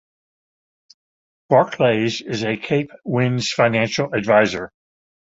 [1.47, 4.71] Barclays is Cape Wind's Financial Advisor.